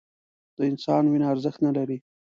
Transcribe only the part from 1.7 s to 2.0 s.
لري